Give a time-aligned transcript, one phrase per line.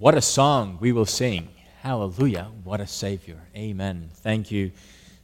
[0.00, 1.48] What a song we will sing.
[1.82, 2.50] Hallelujah.
[2.64, 3.38] What a Savior.
[3.54, 4.08] Amen.
[4.14, 4.72] Thank you,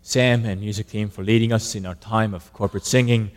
[0.03, 3.31] Sam and music team, for leading us in our time of corporate singing.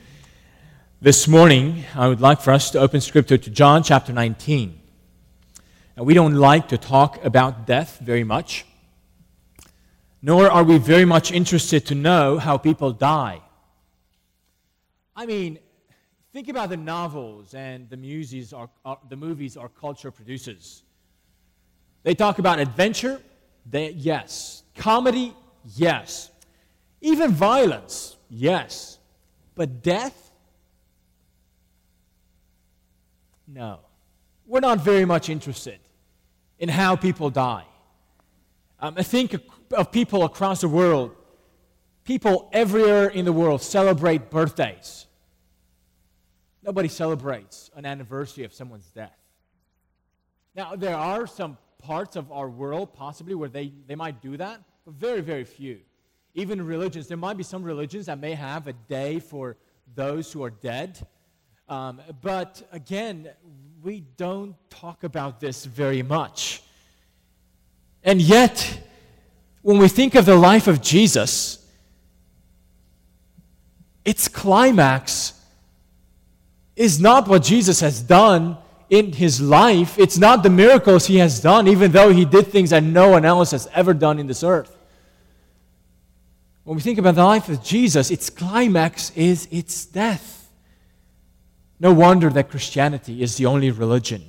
[1.02, 4.82] This morning, I would like for us to open scripture to John chapter 19.
[5.96, 8.66] Now, we don't like to talk about death very much,
[10.22, 13.40] nor are we very much interested to know how people die.
[15.16, 15.60] I mean,
[16.34, 20.84] think about the novels and the our, the movies our culture produces.
[22.04, 23.22] They talk about adventure,
[23.66, 24.64] they, yes.
[24.76, 25.36] Comedy,
[25.76, 26.32] yes.
[27.02, 28.98] Even violence, yes.
[29.56, 30.32] But death?
[33.48, 33.80] No.
[34.46, 35.80] We're not very much interested
[36.58, 37.66] in how people die.
[38.80, 39.36] Um, I think
[39.72, 41.16] of people across the world.
[42.06, 45.06] People everywhere in the world celebrate birthdays.
[46.64, 49.18] Nobody celebrates an anniversary of someone's death.
[50.56, 54.62] Now, there are some parts of our world possibly where they, they might do that,
[54.86, 55.80] but very, very few.
[56.36, 59.58] Even religions, there might be some religions that may have a day for
[59.96, 61.06] those who are dead.
[61.68, 63.30] Um, but again,
[63.82, 66.62] we don't talk about this very much.
[68.04, 68.88] And yet,
[69.62, 71.66] when we think of the life of Jesus,
[74.06, 75.34] its climax
[76.76, 78.58] is not what Jesus has done
[78.90, 79.98] in his life.
[80.00, 83.26] It's not the miracles he has done, even though he did things that no one
[83.26, 84.76] else has ever done in this earth.
[86.64, 90.52] When we think about the life of Jesus, its climax is its death.
[91.80, 94.24] No wonder that Christianity is the only religion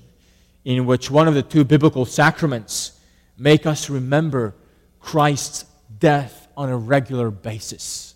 [0.64, 2.92] in which one of the two biblical sacraments
[3.36, 4.54] make us remember
[5.00, 5.64] Christ's
[5.98, 8.14] death on a regular basis.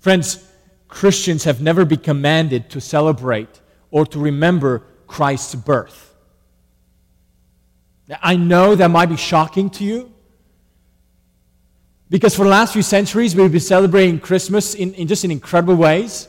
[0.00, 0.46] Friends,
[0.88, 3.59] Christians have never been commanded to celebrate
[3.90, 6.14] or to remember Christ's birth.
[8.22, 10.12] I know that might be shocking to you
[12.08, 15.76] because for the last few centuries we've been celebrating Christmas in, in just in incredible
[15.76, 16.28] ways.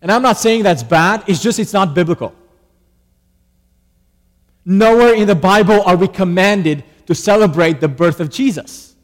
[0.00, 2.34] And I'm not saying that's bad, it's just it's not biblical.
[4.64, 8.94] Nowhere in the Bible are we commanded to celebrate the birth of Jesus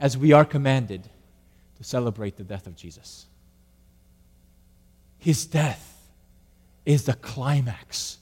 [0.00, 1.08] as we are commanded
[1.76, 3.26] to celebrate the death of Jesus.
[5.18, 5.91] His death
[6.84, 8.18] is the climax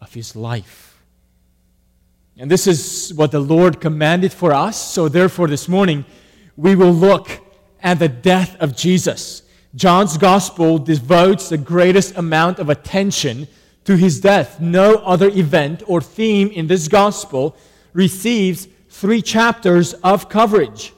[0.00, 1.02] of his life.
[2.38, 4.80] And this is what the Lord commanded for us.
[4.80, 6.04] So, therefore, this morning,
[6.56, 7.30] we will look
[7.82, 9.42] at the death of Jesus.
[9.74, 13.48] John's gospel devotes the greatest amount of attention
[13.84, 14.60] to his death.
[14.60, 17.56] No other event or theme in this gospel
[17.92, 20.92] receives three chapters of coverage.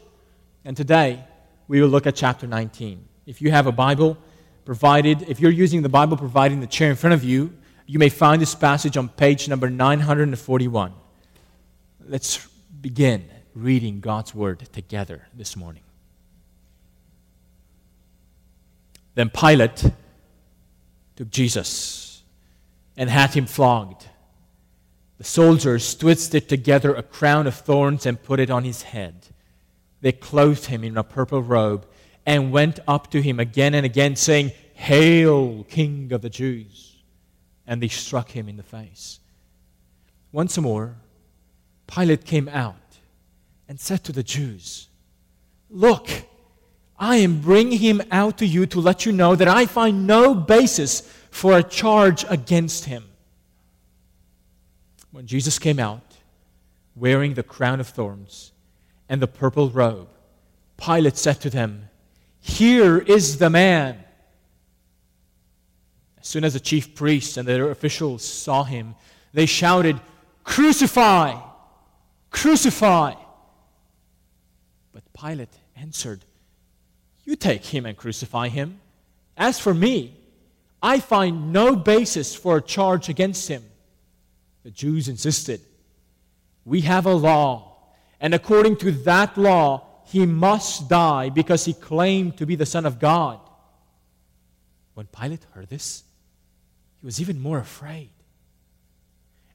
[0.65, 1.25] And today,
[1.69, 3.05] we will look at chapter 19.
[3.27, 4.19] If you have a Bible
[4.65, 7.53] provided, if you're using the Bible provided in the chair in front of you,
[7.87, 10.93] you may find this passage on page number 941.
[12.07, 12.47] Let's
[12.81, 15.83] begin reading God's Word together this morning.
[19.15, 19.85] Then Pilate
[21.17, 22.23] took Jesus
[22.97, 24.09] and had him flogged.
[25.19, 29.29] The soldiers twisted together a crown of thorns and put it on his head
[30.05, 31.87] they clothed him in a purple robe
[32.27, 36.97] and went up to him again and again, saying, Hail, King of the Jews!
[37.67, 39.21] And they struck him in the face.
[40.33, 40.97] Once more,
[41.87, 42.77] Pilate came out
[43.69, 44.89] and said to the Jews,
[45.71, 46.09] Look,
[46.99, 50.35] I am bringing him out to you to let you know that I find no
[50.35, 53.05] basis for a charge against him.
[55.11, 56.17] When Jesus came out,
[56.97, 58.53] wearing the crown of thorns,
[59.09, 60.09] and the purple robe.
[60.77, 61.89] Pilate said to them,
[62.45, 64.05] Here is the man.
[66.21, 68.95] As soon as the chief priests and their officials saw him,
[69.33, 69.99] they shouted,
[70.45, 71.41] Crucify!
[72.31, 73.15] Crucify!
[74.93, 76.27] But Pilate answered,
[77.25, 78.79] You take him and crucify him.
[79.39, 80.15] As for me,
[80.83, 83.65] I find no basis for a charge against him.
[84.65, 85.63] The Jews insisted,
[86.67, 87.75] We have a law
[88.25, 92.87] and according to that law, he must die because he claimed to be the Son
[92.87, 93.41] of God.
[94.95, 96.05] When Pilate heard this,
[97.01, 98.11] he was even more afraid.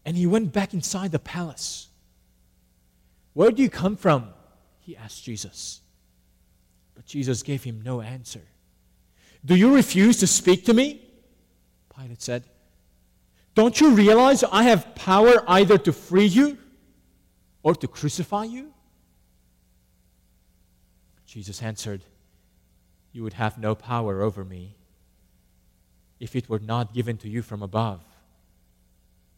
[0.05, 1.87] And he went back inside the palace.
[3.33, 4.29] Where do you come from?
[4.79, 5.81] He asked Jesus.
[6.95, 8.41] But Jesus gave him no answer.
[9.45, 11.01] Do you refuse to speak to me?
[11.95, 12.43] Pilate said.
[13.55, 16.57] Don't you realize I have power either to free you
[17.63, 18.73] or to crucify you?
[21.29, 22.01] Jesus answered,
[23.13, 24.75] You would have no power over me
[26.19, 28.01] if it were not given to you from above.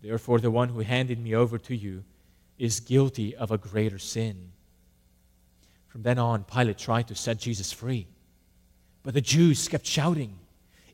[0.02, 2.06] Therefore, the one who handed me over to you
[2.58, 4.54] is guilty of a greater sin.
[5.90, 8.08] From then on, Pilate tried to set Jesus free.
[9.04, 10.40] But the Jews kept shouting,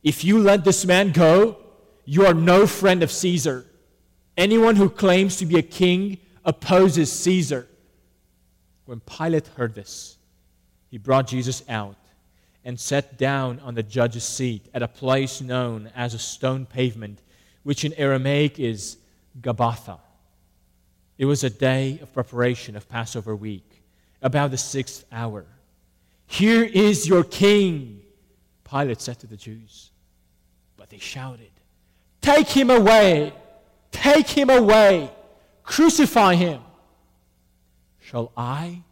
[0.01, 1.57] If you let this man go,
[2.05, 3.67] you are no friend of Caesar.
[4.35, 7.67] Anyone who claims to be a king opposes Caesar.
[8.85, 10.16] When Pilate heard this,
[10.89, 11.97] he brought Jesus out
[12.63, 17.21] and sat down on the judge's seat at a place known as a stone pavement,
[17.63, 18.97] which in Aramaic is
[19.41, 19.99] Gabbatha.
[21.17, 23.83] It was a day of preparation of Passover week,
[24.21, 25.45] about the sixth hour.
[26.25, 28.01] Here is your king,
[28.69, 29.91] Pilate said to the Jews.
[30.75, 31.51] But they shouted,
[32.21, 33.33] Take him away!
[33.91, 35.09] Take him away!
[35.63, 36.61] Crucify him!
[37.99, 38.83] Shall I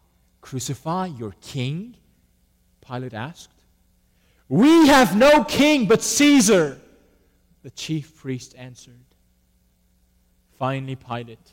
[0.45, 1.95] crucify your king?
[2.87, 3.63] Pilate asked.
[4.47, 6.79] We have no king but Caesar,
[7.63, 9.07] the chief priest answered.
[10.53, 11.51] Finally, Pilate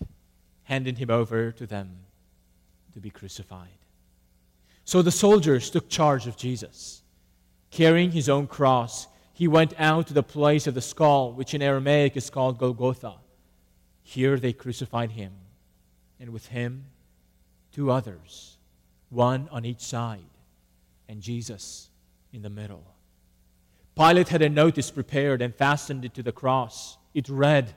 [0.65, 2.01] handed him over to them
[2.93, 3.81] to be crucified.
[4.85, 7.03] So the soldiers took charge of Jesus.
[7.71, 11.63] Carrying his own cross, he went out to the place of the skull, which in
[11.63, 13.15] Aramaic is called Golgotha.
[14.03, 15.33] Here they crucified him,
[16.21, 16.85] and with him,
[17.73, 18.59] two others,
[19.13, 20.21] one on each side,
[21.09, 21.91] and Jesus
[22.33, 22.85] in the middle.
[23.95, 26.97] Pilate had a notice prepared and fastened it to the cross.
[27.13, 27.75] It read,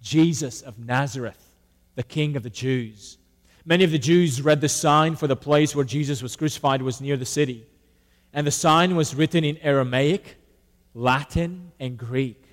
[0.00, 1.52] Jesus of Nazareth,
[1.96, 3.18] the King of the Jews.
[3.64, 7.00] Many of the Jews read the sign for the place where Jesus was crucified was
[7.00, 7.66] near the city.
[8.32, 10.36] And the sign was written in Aramaic,
[10.94, 12.44] Latin, and Greek.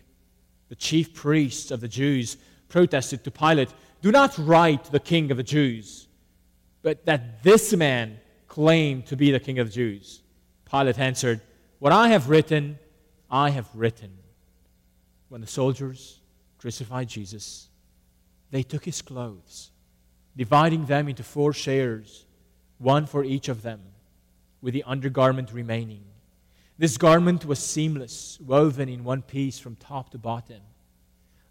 [0.70, 2.38] The chief priests of the Jews
[2.70, 3.70] protested to Pilate,
[4.02, 6.05] Do not write the King of the Jews,
[6.86, 10.22] but that this man claimed to be the King of the Jews.
[10.70, 11.42] Pilate answered,
[11.80, 12.78] What I have written,
[13.28, 14.12] I have written.
[15.30, 16.20] When the soldiers
[16.60, 17.70] crucified Jesus,
[18.52, 19.72] they took his clothes,
[20.38, 22.28] dividing them into four shares,
[22.78, 23.82] one for each of them,
[24.62, 26.04] with the undergarment remaining.
[26.78, 30.62] This garment was seamless, woven in one piece from top to bottom.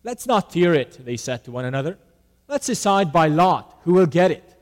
[0.05, 1.99] Let's not tear it, they said to one another.
[2.47, 4.54] Let's decide by lot who will get it.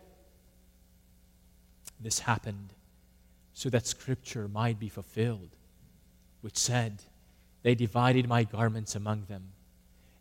[2.03, 2.73] This happened
[3.55, 5.57] so that scripture might be fulfilled,
[6.41, 7.03] which said,
[7.63, 9.53] They divided my garments among them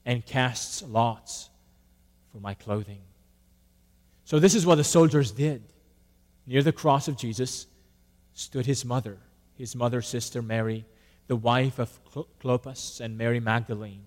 [0.06, 1.50] and cast lots
[2.32, 3.02] for my clothing.
[4.26, 5.64] So, this is what the soldiers did.
[6.48, 7.68] Near the cross of Jesus
[8.34, 9.18] stood his mother,
[9.58, 10.86] his mother's sister Mary,
[11.28, 12.00] the wife of
[12.40, 14.04] Clopas and Mary Magdalene.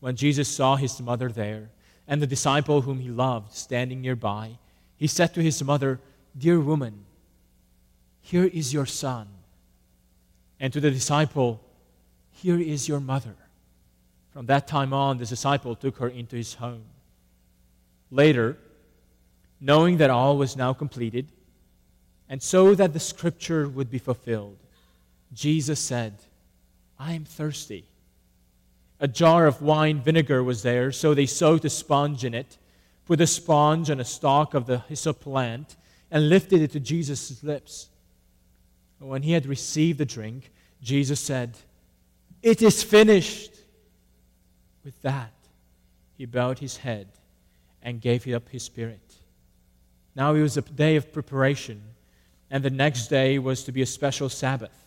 [0.00, 1.70] When Jesus saw his mother there
[2.06, 4.58] and the disciple whom he loved standing nearby,
[4.96, 6.00] he said to his mother,
[6.36, 7.04] Dear woman,
[8.20, 9.28] here is your son.
[10.58, 11.60] And to the disciple,
[12.32, 13.36] Here is your mother.
[14.32, 16.84] From that time on, the disciple took her into his home.
[18.10, 18.58] Later,
[19.60, 21.30] knowing that all was now completed,
[22.28, 24.58] and so that the scripture would be fulfilled,
[25.32, 26.14] Jesus said,
[26.98, 27.84] I am thirsty.
[28.98, 32.58] A jar of wine vinegar was there, so they soaked a sponge in it,
[33.06, 35.76] put the sponge on a stalk of the hyssop plant,
[36.10, 37.88] and lifted it to Jesus' lips.
[38.98, 41.56] When he had received the drink, Jesus said,
[42.42, 43.50] It is finished.
[44.84, 45.32] With that,
[46.16, 47.08] he bowed his head
[47.82, 49.00] and gave up his spirit.
[50.14, 51.82] Now it was a day of preparation,
[52.50, 54.84] and the next day was to be a special Sabbath.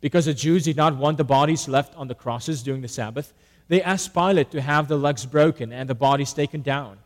[0.00, 3.32] Because the Jews did not want the bodies left on the crosses during the Sabbath,
[3.68, 6.98] they asked Pilate to have the legs broken and the bodies taken down.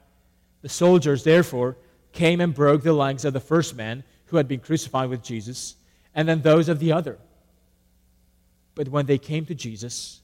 [0.63, 1.77] The soldiers, therefore,
[2.15, 5.77] came and broke the legs of the first man who had been crucified with Jesus
[6.15, 7.19] and then those of the other.
[8.75, 10.21] But when they came to Jesus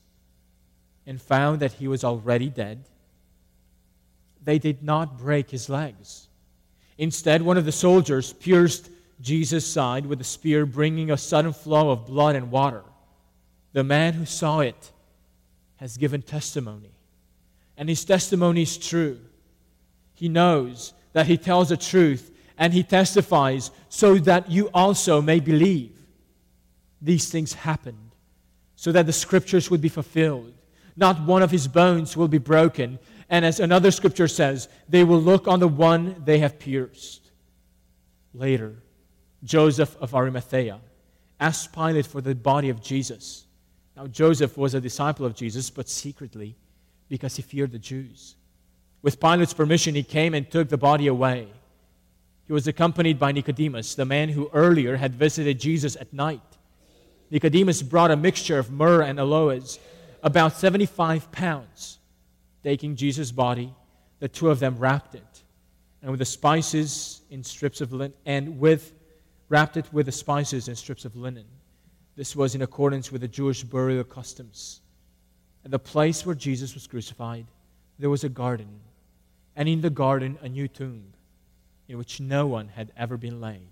[1.06, 2.84] and found that he was already dead,
[4.42, 6.28] they did not break his legs.
[6.96, 11.90] Instead, one of the soldiers pierced Jesus' side with a spear, bringing a sudden flow
[11.90, 12.82] of blood and water.
[13.72, 14.90] The man who saw it
[15.76, 16.90] has given testimony,
[17.76, 19.18] and his testimony is true.
[20.14, 25.40] He knows that he tells the truth and he testifies so that you also may
[25.40, 25.92] believe.
[27.02, 28.10] These things happened
[28.76, 30.52] so that the scriptures would be fulfilled.
[30.96, 32.98] Not one of his bones will be broken.
[33.28, 37.30] And as another scripture says, they will look on the one they have pierced.
[38.34, 38.82] Later,
[39.42, 40.80] Joseph of Arimathea
[41.38, 43.46] asked Pilate for the body of Jesus.
[43.96, 46.56] Now, Joseph was a disciple of Jesus, but secretly
[47.08, 48.36] because he feared the Jews.
[49.02, 51.48] With Pilate's permission, he came and took the body away.
[52.46, 56.40] He was accompanied by Nicodemus, the man who earlier had visited Jesus at night.
[57.30, 59.78] Nicodemus brought a mixture of myrrh and aloes,
[60.22, 61.98] about 75 pounds.
[62.62, 63.72] Taking Jesus' body,
[64.18, 65.42] the two of them wrapped it,
[66.02, 68.92] and with the spices in strips of linen, and with
[69.48, 71.46] wrapped it with the spices in strips of linen.
[72.16, 74.80] This was in accordance with the Jewish burial customs.
[75.64, 77.46] At the place where Jesus was crucified,
[77.98, 78.68] there was a garden,
[79.56, 81.12] and in the garden a new tomb,
[81.88, 83.70] in which no one had ever been laid.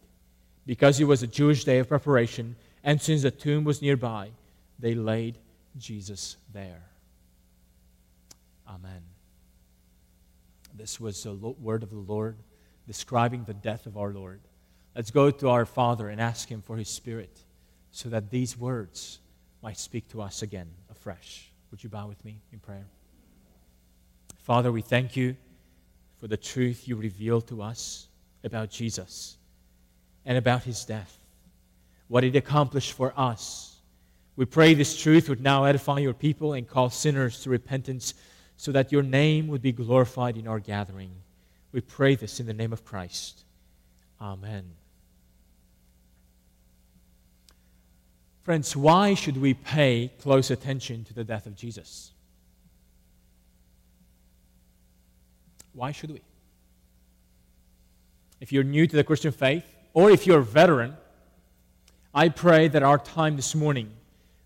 [0.66, 4.30] Because it was a Jewish day of preparation, and since the tomb was nearby,
[4.78, 5.38] they laid
[5.78, 6.82] Jesus there.
[8.68, 9.02] Amen.
[10.74, 12.36] This was the word of the Lord
[12.86, 14.40] describing the death of our Lord.
[14.94, 17.44] Let's go to our Father and ask Him for His Spirit
[17.92, 19.20] so that these words
[19.62, 21.50] might speak to us again afresh.
[21.70, 22.86] Would you bow with me in prayer?
[24.38, 25.36] Father, we thank you
[26.20, 28.08] for the truth you revealed to us
[28.44, 29.36] about Jesus
[30.24, 31.18] and about His death,
[32.08, 33.76] what it accomplished for us.
[34.36, 38.14] We pray this truth would now edify your people and call sinners to repentance
[38.56, 41.10] so that your name would be glorified in our gathering.
[41.72, 43.44] We pray this in the name of Christ.
[44.20, 44.64] Amen.
[48.42, 52.12] Friends, why should we pay close attention to the death of Jesus?
[55.78, 56.20] Why should we?
[58.40, 60.96] If you're new to the Christian faith, or if you're a veteran,
[62.12, 63.92] I pray that our time this morning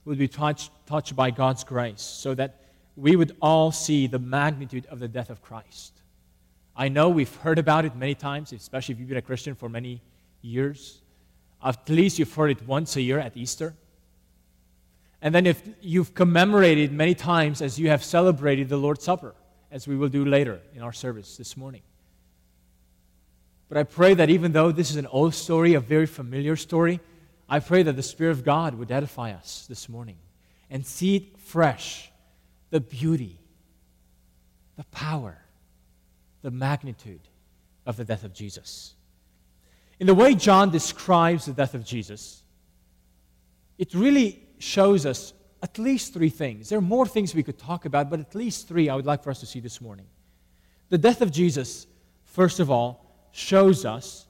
[0.05, 2.61] will be touched, touched by God's grace so that
[2.97, 6.03] we would all see the magnitude of the death of Christ.
[6.77, 9.71] I know we've heard about it many times, especially if you've been a Christian for
[9.71, 10.03] many
[10.43, 11.01] years.
[11.65, 13.75] At least you've heard it once a year at Easter.
[15.23, 19.35] And then if you've commemorated many times as you have celebrated the Lord's Supper,
[19.73, 21.81] as we will do later in our service this morning.
[23.69, 27.01] But I pray that even though this is an old story, a very familiar story,
[27.49, 30.19] I pray that the Spirit of God would edify us this morning
[30.71, 32.11] and see it fresh
[32.71, 33.41] the beauty,
[34.77, 35.39] the power,
[36.43, 37.29] the magnitude
[37.87, 38.95] of the death of Jesus.
[39.99, 42.43] In the way John describes the death of Jesus,
[43.79, 45.33] it really shows us
[45.63, 46.69] at least three things.
[46.69, 49.23] There are more things we could talk about, but at least three I would like
[49.23, 50.07] for us to see this morning.
[50.89, 51.87] The death of Jesus,
[52.25, 54.27] first of all, shows us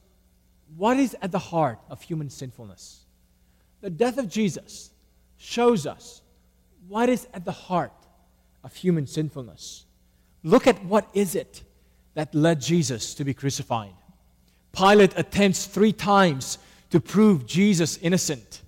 [0.76, 3.00] what is at the heart of human sinfulness.
[3.80, 4.90] The death of Jesus
[5.38, 6.22] shows us
[6.86, 7.92] what is at the heart
[8.62, 9.86] of human sinfulness.
[10.44, 11.62] Look at what is it
[12.14, 13.94] that led Jesus to be crucified.
[14.72, 16.58] Pilate attempts three times
[16.90, 18.62] to prove Jesus innocent.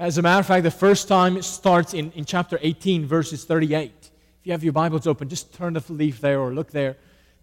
[0.00, 3.44] As a matter of fact, the first time it starts in, in chapter 18, verses
[3.44, 3.92] 38.
[4.00, 4.10] If
[4.44, 6.96] you have your Bibles open, just turn the leaf there or look there.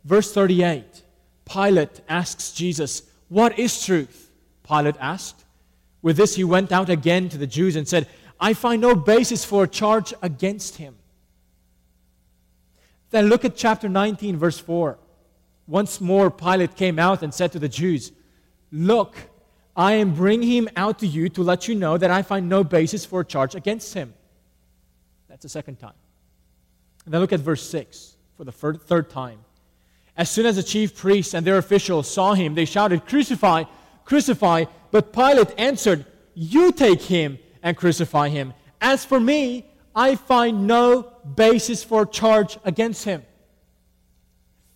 [0.04, 1.04] Verse 38
[1.46, 4.32] Pilate asks Jesus, What is truth?
[4.68, 5.46] Pilate asked.
[6.02, 8.08] With this, he went out again to the Jews and said,
[8.40, 10.96] I find no basis for a charge against him.
[13.12, 14.98] Then look at chapter 19, verse 4.
[15.68, 18.12] Once more, Pilate came out and said to the Jews,
[18.72, 19.16] Look,
[19.78, 22.64] I am bringing him out to you to let you know that I find no
[22.64, 24.16] basis for a charge against him.
[25.30, 25.94] That's the second time.
[27.06, 29.40] And then look at verse 6 for the third time.
[30.18, 33.66] As soon as the chief priests and their officials saw him, they shouted, Crucify,
[34.04, 34.66] crucify.
[34.90, 38.54] But Pilate answered, You take him and crucify him.
[38.82, 43.24] As for me, I find no basis for a charge against him.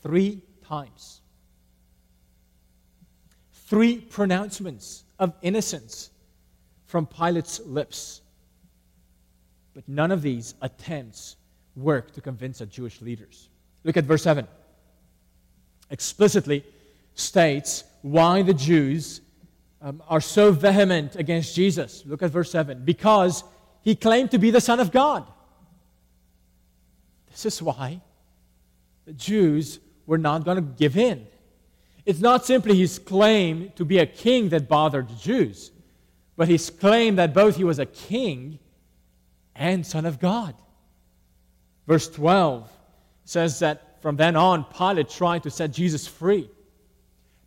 [0.03, 1.10] Three times.
[3.71, 6.09] Three pronouncements of innocence
[6.87, 8.19] from Pilate's lips.
[9.73, 11.37] But none of these attempts
[11.77, 13.47] work to convince the Jewish leaders.
[13.85, 14.45] Look at verse 7.
[15.89, 16.65] Explicitly
[17.15, 19.21] states why the Jews
[19.81, 22.03] um, are so vehement against Jesus.
[22.05, 22.83] Look at verse 7.
[22.83, 23.41] Because
[23.83, 25.25] he claimed to be the Son of God.
[27.29, 28.01] This is why
[29.05, 31.25] the Jews were not going to give in.
[32.05, 35.71] It's not simply his claim to be a king that bothered the Jews,
[36.35, 38.59] but his claim that both he was a king
[39.55, 40.55] and Son of God.
[41.87, 42.69] Verse 12
[43.25, 46.49] says that from then on, Pilate tried to set Jesus free.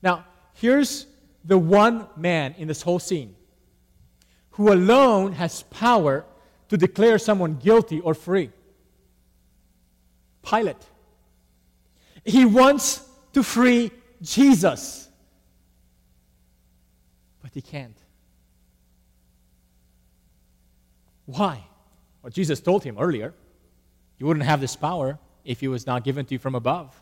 [0.02, 1.06] Now, here's
[1.44, 3.34] the one man in this whole scene
[4.50, 6.24] who alone has power
[6.68, 8.50] to declare someone guilty or free.
[10.48, 10.76] Pilate.
[12.24, 13.90] He wants to free
[14.24, 15.08] Jesus,
[17.42, 17.96] but he can't.
[21.26, 21.64] Why?
[22.22, 23.34] Well, Jesus told him earlier
[24.18, 27.00] you wouldn't have this power if it was not given to you from above.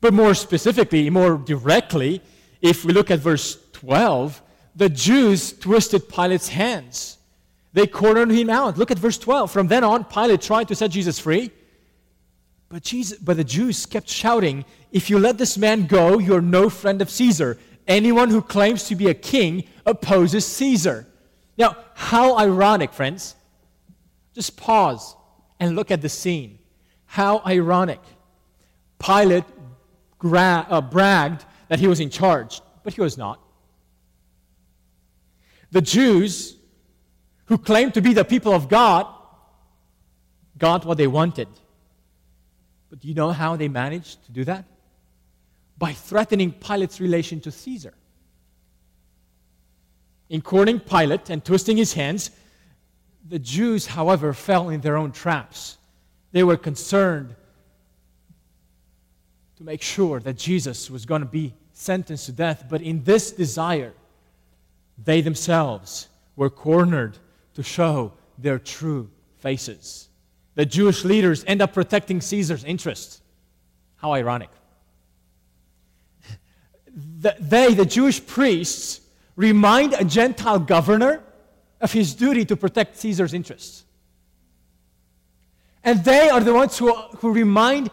[0.00, 2.22] But more specifically, more directly,
[2.62, 4.40] if we look at verse 12,
[4.74, 7.18] the Jews twisted Pilate's hands.
[7.72, 8.78] They cornered him out.
[8.78, 9.50] Look at verse 12.
[9.50, 11.50] From then on, Pilate tried to set Jesus free.
[12.70, 16.70] But, Jesus, but the Jews kept shouting, If you let this man go, you're no
[16.70, 17.58] friend of Caesar.
[17.86, 21.06] Anyone who claims to be a king opposes Caesar.
[21.58, 23.34] Now, how ironic, friends.
[24.34, 25.16] Just pause
[25.58, 26.60] and look at the scene.
[27.06, 28.00] How ironic.
[29.00, 29.44] Pilate
[30.18, 33.40] gra- uh, bragged that he was in charge, but he was not.
[35.72, 36.56] The Jews,
[37.46, 39.08] who claimed to be the people of God,
[40.56, 41.48] got what they wanted.
[42.90, 44.64] But do you know how they managed to do that?
[45.78, 47.94] By threatening Pilate's relation to Caesar.
[50.28, 52.30] In courting Pilate and twisting his hands,
[53.26, 55.78] the Jews, however, fell in their own traps.
[56.32, 57.34] They were concerned
[59.56, 63.32] to make sure that Jesus was going to be sentenced to death, but in this
[63.32, 63.94] desire,
[65.02, 67.16] they themselves were cornered
[67.54, 70.09] to show their true faces.
[70.54, 73.22] The Jewish leaders end up protecting Caesar's interests.
[73.96, 74.50] How ironic.
[76.92, 79.00] They, the Jewish priests,
[79.36, 81.22] remind a Gentile governor
[81.80, 83.84] of his duty to protect Caesar's interests.
[85.82, 87.90] And they are the ones who, who remind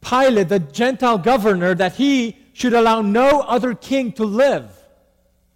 [0.00, 4.70] Pilate, the Gentile governor, that he should allow no other king to live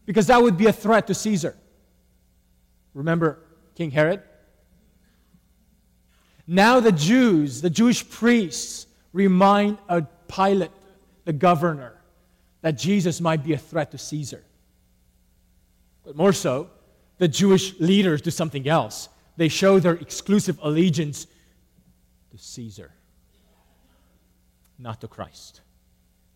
[0.07, 1.57] because that would be a threat to Caesar.
[2.95, 3.39] Remember
[3.75, 4.23] King Herod?
[6.47, 10.71] Now the Jews, the Jewish priests, remind a Pilate,
[11.25, 11.95] the governor,
[12.61, 14.45] that Jesus might be a threat to Caesar.
[16.05, 16.71] But more so,
[17.19, 19.09] the Jewish leaders do something else.
[19.37, 21.27] They show their exclusive allegiance
[22.31, 22.93] to Caesar,
[24.79, 25.63] not to Christ.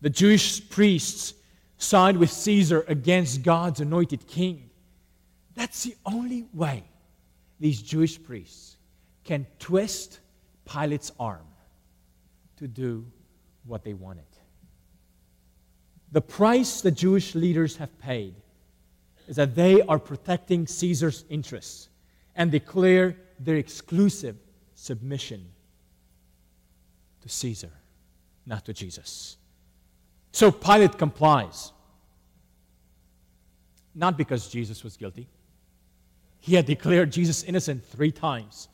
[0.01, 1.33] The Jewish priests
[1.77, 4.69] side with Caesar against God's anointed king.
[5.55, 6.83] That's the only way
[7.59, 8.77] these Jewish priests
[9.23, 10.19] can twist
[10.65, 11.45] Pilate's arm
[12.57, 13.05] to do
[13.65, 14.23] what they wanted.
[16.11, 18.35] The price the Jewish leaders have paid
[19.27, 21.89] is that they are protecting Caesar's interests
[22.35, 24.35] and declare their exclusive
[24.75, 25.45] submission
[27.21, 27.71] to Caesar,
[28.45, 29.37] not to Jesus.
[30.31, 31.71] So Pilate complies.
[33.93, 35.27] Not because Jesus was guilty.
[36.39, 38.69] He had declared Jesus innocent three times.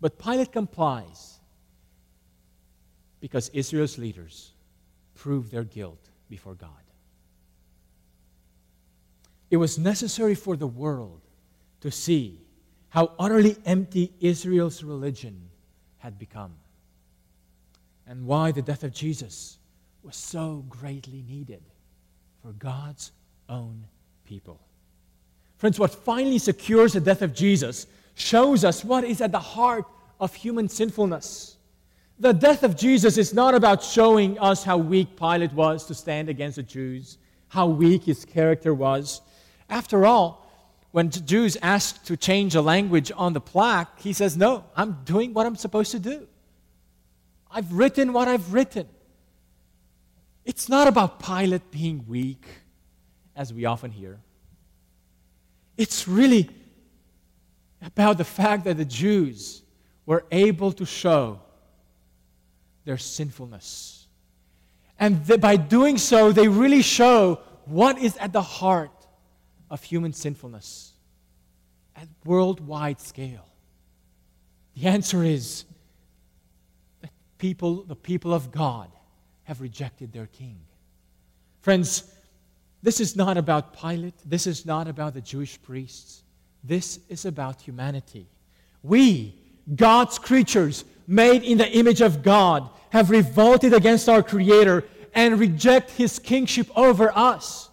[0.00, 1.38] But Pilate complies
[3.20, 4.52] because Israel's leaders
[5.14, 6.70] proved their guilt before God.
[9.50, 11.20] It was necessary for the world
[11.80, 12.40] to see
[12.90, 15.48] how utterly empty Israel's religion
[15.98, 16.54] had become
[18.06, 19.58] and why the death of Jesus
[20.02, 21.62] was so greatly needed
[22.42, 23.12] for God's
[23.48, 23.84] own
[24.24, 24.60] people.
[25.56, 29.84] Friends, what finally secures the death of Jesus shows us what is at the heart
[30.18, 31.58] of human sinfulness.
[32.18, 36.30] The death of Jesus is not about showing us how weak Pilate was to stand
[36.30, 39.20] against the Jews, how weak his character was.
[39.68, 40.50] After all,
[40.92, 45.34] when Jews asked to change the language on the plaque, he says, No, I'm doing
[45.34, 46.26] what I'm supposed to do.
[47.50, 48.88] I've written what I've written.
[50.46, 52.46] It's not about Pilate being weak,
[53.34, 54.20] as we often hear.
[55.76, 56.48] It's really
[57.82, 59.62] about the fact that the Jews
[60.04, 61.40] were able to show
[62.84, 64.06] their sinfulness.
[64.98, 68.90] And th- by doing so, they really show what is at the heart
[69.70, 70.92] of human sinfulness
[71.96, 73.46] at worldwide scale.
[74.74, 75.64] The answer is
[77.00, 78.90] that people, the people of God,
[79.44, 80.58] have rejected their king.
[81.60, 82.12] Friends,
[82.82, 84.14] this is not about Pilate.
[84.24, 86.22] This is not about the Jewish priests.
[86.66, 88.26] This is about humanity.
[88.82, 89.34] We,
[89.74, 95.92] God's creatures, made in the image of God, have revolted against our Creator and reject
[95.92, 97.70] His kingship over us.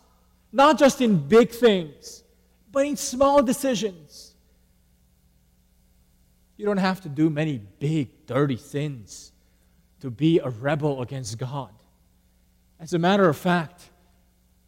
[0.51, 2.23] Not just in big things,
[2.71, 4.35] but in small decisions.
[6.57, 9.31] You don't have to do many big, dirty sins
[10.01, 11.71] to be a rebel against God.
[12.79, 13.89] As a matter of fact,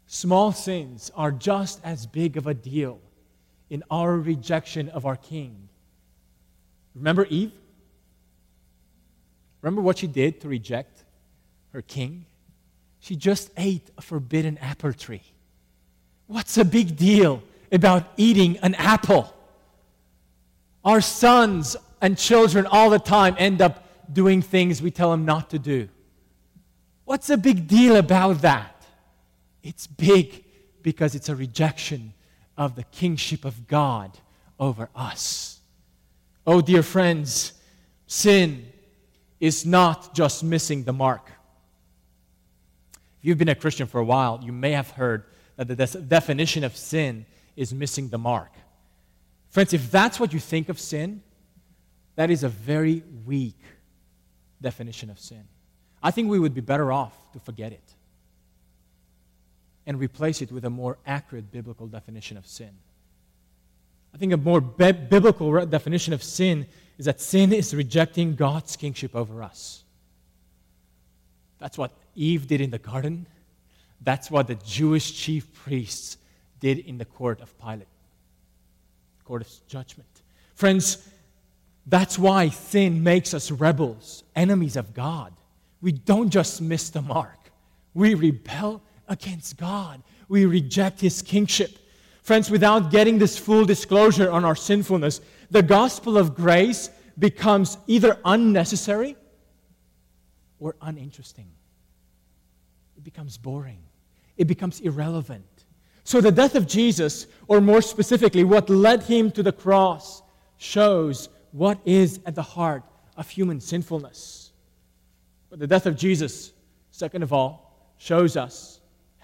[0.08, 3.00] small sins are just as big of a deal
[3.70, 5.70] in our rejection of our King.
[6.96, 7.52] Remember Eve?
[9.62, 11.04] Remember what she did to reject
[11.74, 12.26] her king?
[13.00, 15.24] She just ate a forbidden apple tree.
[16.28, 19.34] What's a big deal about eating an apple?
[20.84, 25.50] Our sons and children all the time end up doing things we tell them not
[25.50, 25.90] to do.
[27.04, 28.86] What's a big deal about that?
[29.64, 30.44] It's big
[30.82, 32.14] because it's a rejection
[32.58, 34.12] of the kingship of God
[34.60, 35.60] over us.
[36.48, 37.54] Oh, dear friends,
[38.08, 38.72] sin
[39.40, 41.30] is not just missing the mark.
[43.20, 45.26] If you've been a Christian for a while, you may have heard
[45.58, 48.52] that the de- definition of sin is missing the mark.
[49.50, 51.22] Friends, if that's what you think of sin,
[52.16, 53.60] that is a very weak
[54.62, 55.44] definition of sin.
[56.02, 57.95] I think we would be better off to forget it
[59.86, 62.72] and replace it with a more accurate biblical definition of sin.
[64.14, 66.68] I think a more bi- biblical definition of sin
[66.98, 69.84] is that sin is rejecting God's kingship over us.
[71.60, 73.28] That's what Eve did in the garden.
[74.02, 76.18] That's what the Jewish chief priests
[76.60, 77.88] did in the court of Pilate,
[79.26, 80.08] court of judgment.
[80.56, 81.10] Friends,
[81.86, 85.34] that's why sin makes us rebels, enemies of God.
[85.82, 87.52] We don't just miss the mark,
[87.94, 90.02] we rebel against God.
[90.28, 91.78] We reject his kingship.
[92.24, 96.90] Friends, without getting this full disclosure on our sinfulness, the gospel of grace
[97.20, 99.16] becomes either unnecessary
[100.60, 101.48] or uninteresting.
[102.98, 103.80] It becomes boring,
[104.38, 105.46] it becomes irrelevant.
[106.04, 110.22] So, the death of Jesus, or more specifically, what led him to the cross,
[110.58, 112.84] shows what is at the heart
[113.18, 114.52] of human sinfulness.
[115.50, 116.52] But the death of Jesus,
[116.92, 118.75] second of all, shows us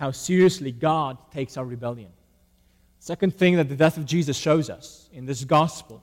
[0.01, 2.09] how seriously God takes our rebellion.
[2.97, 6.01] Second thing that the death of Jesus shows us in this gospel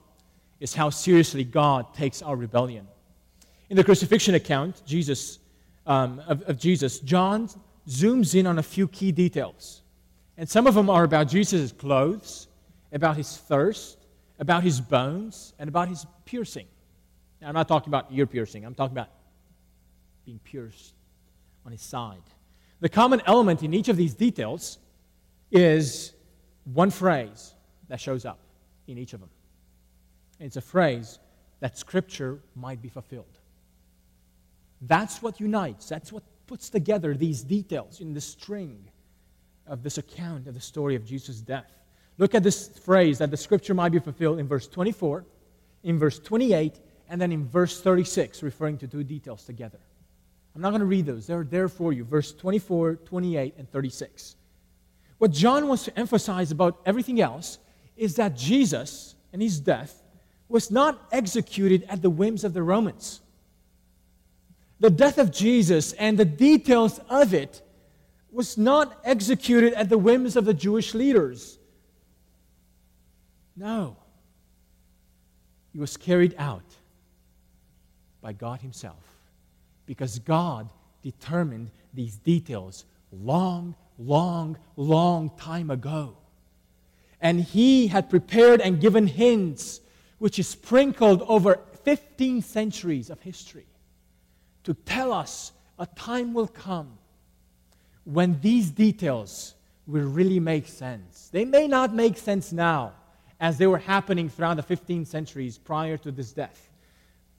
[0.61, 2.87] is how seriously God takes our rebellion.
[3.69, 5.39] In the crucifixion account Jesus,
[5.85, 7.49] um, of, of Jesus, John
[7.89, 9.81] zooms in on a few key details.
[10.37, 12.47] And some of them are about Jesus' clothes,
[12.93, 13.97] about his thirst,
[14.39, 16.67] about his bones, and about his piercing.
[17.41, 19.09] Now, I'm not talking about ear piercing, I'm talking about
[20.25, 20.93] being pierced
[21.65, 22.21] on his side.
[22.81, 24.79] The common element in each of these details
[25.51, 26.13] is
[26.63, 27.53] one phrase
[27.89, 28.39] that shows up
[28.87, 29.29] in each of them.
[30.39, 31.19] It's a phrase
[31.59, 33.37] that Scripture might be fulfilled.
[34.81, 38.89] That's what unites, that's what puts together these details in the string
[39.67, 41.71] of this account of the story of Jesus' death.
[42.17, 45.25] Look at this phrase that the Scripture might be fulfilled in verse 24,
[45.83, 49.79] in verse 28, and then in verse 36, referring to two details together.
[50.55, 51.27] I'm not going to read those.
[51.27, 52.03] They're there for you.
[52.03, 54.35] Verse 24, 28, and 36.
[55.17, 57.59] What John wants to emphasize about everything else
[57.95, 60.01] is that Jesus and his death
[60.47, 63.21] was not executed at the whims of the Romans.
[64.79, 67.61] The death of Jesus and the details of it
[68.31, 71.59] was not executed at the whims of the Jewish leaders.
[73.55, 73.97] No.
[75.73, 76.63] It was carried out
[78.21, 79.08] by God Himself
[79.89, 80.69] because God
[81.01, 86.15] determined these details long, long, long time ago.
[87.19, 89.81] And He had prepared and given hints,
[90.19, 93.65] which is sprinkled over 15 centuries of history,
[94.63, 96.99] to tell us a time will come
[98.03, 99.55] when these details
[99.87, 101.29] will really make sense.
[101.31, 102.93] They may not make sense now,
[103.39, 106.68] as they were happening throughout the 15 centuries prior to this death.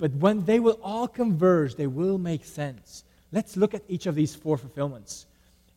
[0.00, 3.04] But when they will all converge, they will make sense.
[3.32, 5.26] Let's look at each of these four fulfillments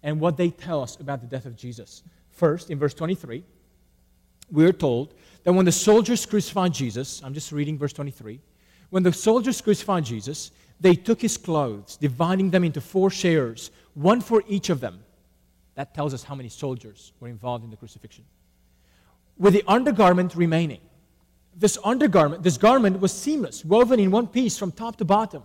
[0.02, 2.04] and what they tell us about the death of Jesus.
[2.32, 3.44] First, in verse 23,
[4.50, 8.40] we're told that when the soldiers crucified Jesus, I'm just reading verse 23,
[8.92, 14.22] when the soldiers crucified Jesus, they took his clothes, dividing them into four shares, one
[14.22, 15.04] for each of them.
[15.76, 18.24] That tells us how many soldiers were involved in the crucifixion.
[19.38, 20.80] With the undergarment remaining.
[21.56, 25.44] This undergarment, this garment was seamless, woven in one piece from top to bottom.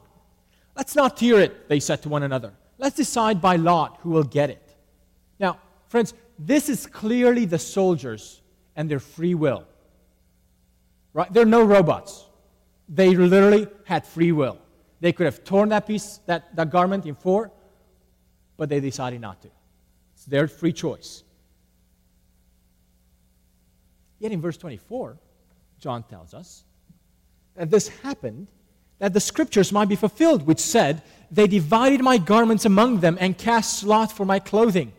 [0.77, 2.53] Let's not tear it, they said to one another.
[2.79, 4.77] Let's decide by lot who will get it.
[5.39, 8.41] Now, friends, this is clearly the soldiers
[8.77, 9.65] and their free will.
[11.13, 11.33] Right?
[11.33, 12.25] They're no robots.
[12.89, 14.59] They literally had free will.
[15.01, 17.51] They could have torn that piece, that, that garment in four,
[18.57, 19.49] but they decided not to.
[20.15, 21.23] It's their free choice.
[24.19, 25.19] Yet in verse 24,
[25.79, 26.65] John tells us,
[27.59, 28.47] that this happened
[28.99, 33.37] that the scriptures might be fulfilled, which said, They divided my garments among them and
[33.37, 34.93] cast lot for my clothing.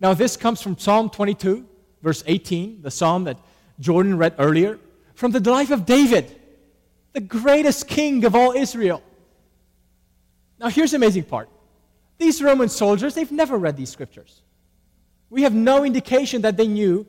[0.00, 1.66] Now, this comes from Psalm 22,
[2.02, 3.38] verse 18, the psalm that
[3.80, 4.78] Jordan read earlier,
[5.14, 6.34] from the life of David,
[7.12, 9.02] the greatest king of all Israel.
[10.58, 11.48] Now, here's the amazing part
[12.18, 14.42] these Roman soldiers, they've never read these scriptures.
[15.30, 17.06] We have no indication that they knew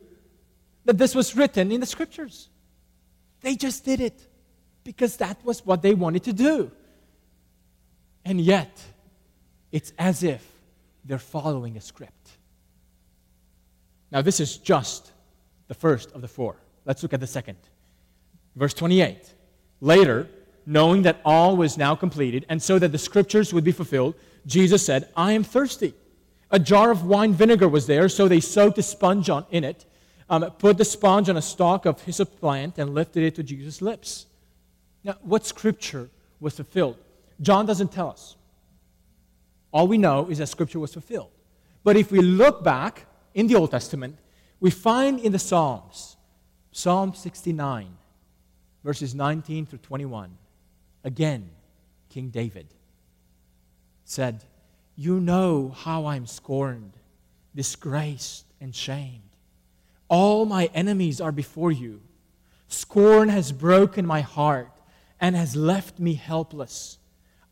[0.85, 2.49] that this was written in the scriptures.
[3.41, 4.19] They just did it
[4.83, 6.71] because that was what they wanted to do.
[8.25, 8.81] And yet,
[9.71, 10.45] it's as if
[11.05, 12.13] they're following a script.
[14.11, 15.11] Now, this is just
[15.67, 16.57] the first of the four.
[16.85, 17.57] Let's look at the second.
[18.55, 19.33] Verse 28.
[19.81, 20.27] Later,
[20.65, 24.85] knowing that all was now completed, and so that the scriptures would be fulfilled, Jesus
[24.85, 25.93] said, I am thirsty.
[26.51, 29.85] A jar of wine vinegar was there, so they soaked a sponge on, in it,
[30.29, 33.81] um, put the sponge on a stalk of hyssop plant, and lifted it to Jesus'
[33.81, 34.27] lips.
[35.03, 36.97] Now, what scripture was fulfilled?
[37.41, 38.35] John doesn't tell us.
[39.71, 41.31] All we know is that scripture was fulfilled.
[41.83, 44.17] But if we look back in the Old Testament,
[44.59, 46.17] we find in the Psalms,
[46.71, 47.87] Psalm 69,
[48.83, 50.37] verses 19 through 21,
[51.03, 51.49] again,
[52.09, 52.67] King David
[54.03, 54.43] said,
[54.95, 56.93] You know how I'm scorned,
[57.55, 59.28] disgraced, and shamed.
[60.09, 62.01] All my enemies are before you.
[62.67, 64.71] Scorn has broken my heart
[65.21, 66.97] and has left me helpless.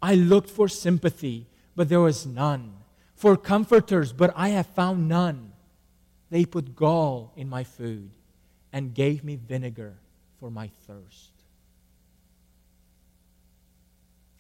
[0.02, 2.74] I looked for sympathy, but there was none,
[3.16, 5.54] for comforters, but I have found none.
[6.30, 8.12] They put gall in my food
[8.74, 9.96] and gave me vinegar
[10.40, 11.32] for my thirst.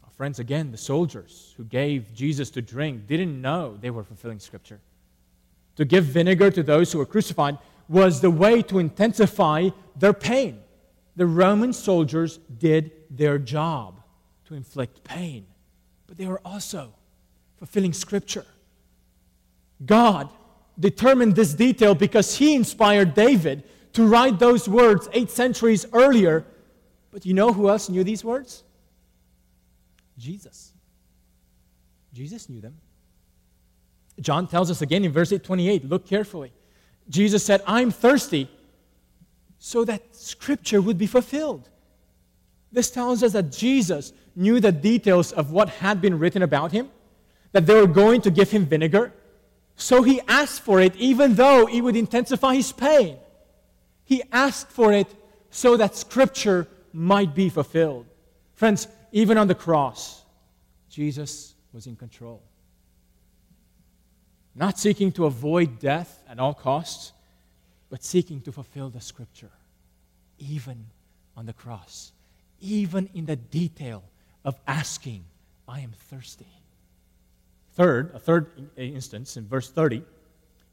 [0.03, 4.39] Our Friends, again, the soldiers who gave Jesus to drink didn't know they were fulfilling
[4.39, 4.79] Scripture.
[5.77, 7.57] To give vinegar to those who were crucified
[7.89, 10.59] was the way to intensify their pain.
[11.15, 14.01] The Roman soldiers did their job
[14.45, 15.45] to inflict pain,
[16.05, 16.93] but they were also
[17.57, 18.45] fulfilling Scripture.
[19.85, 20.29] God
[20.79, 26.45] determined this detail because He inspired David to write those words eight centuries earlier.
[27.11, 28.63] But you know who else knew these words?
[30.17, 30.73] Jesus.
[32.13, 32.77] Jesus knew them.
[34.19, 36.51] John tells us again in verse 28, look carefully.
[37.09, 38.49] Jesus said, I'm thirsty,
[39.59, 41.69] so that scripture would be fulfilled.
[42.71, 46.89] This tells us that Jesus knew the details of what had been written about him,
[47.53, 49.13] that they were going to give him vinegar.
[49.75, 53.17] So he asked for it, even though it would intensify his pain.
[54.03, 55.07] He asked for it
[55.49, 58.05] so that scripture might be fulfilled.
[58.53, 60.23] Friends, even on the cross,
[60.89, 62.41] Jesus was in control.
[64.57, 67.13] Not seeking to avoid death at all costs,
[67.91, 69.51] but seeking to fulfill the scripture,
[70.39, 70.87] even
[71.37, 72.11] on the cross,
[72.59, 74.03] even in the detail
[74.43, 75.23] of asking,
[75.67, 76.47] I am thirsty.
[77.73, 80.01] Third, a third instance in verse 30,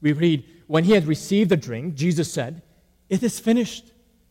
[0.00, 2.62] we read, When he had received the drink, Jesus said,
[3.10, 3.84] It is finished.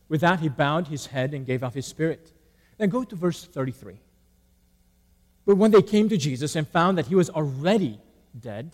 [0.08, 2.32] With that, he bowed his head and gave up his spirit.
[2.76, 4.00] Then go to verse 33.
[5.46, 8.00] But when they came to Jesus and found that he was already
[8.38, 8.72] dead,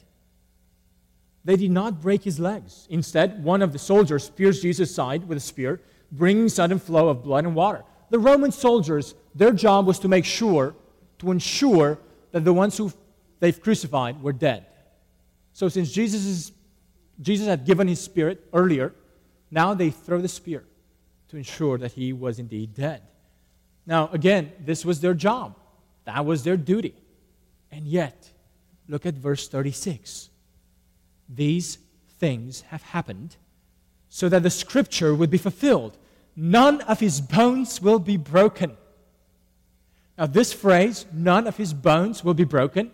[1.44, 2.87] they did not break his legs.
[2.90, 5.81] Instead, one of the soldiers pierced Jesus' side with a spear,
[6.12, 7.85] bringing sudden flow of blood and water.
[8.11, 10.74] The Roman soldiers, their job was to make sure,
[11.20, 11.98] to ensure
[12.33, 12.92] that the ones who
[13.38, 14.66] they've crucified were dead.
[15.53, 16.53] So since Jesus, is,
[17.20, 18.94] Jesus had given his spirit earlier,
[19.50, 20.64] now they throw the spear
[21.29, 23.03] to ensure that he was indeed dead.
[23.87, 25.57] Now, again, this was their job.
[26.05, 26.94] That was their duty.
[27.70, 28.31] And yet,
[28.88, 30.30] look at verse 36.
[31.33, 31.79] These
[32.19, 33.37] things have happened
[34.09, 35.97] so that the scripture would be fulfilled.
[36.35, 38.77] None of his bones will be broken.
[40.19, 42.90] Now, this phrase, none of his bones will be broken,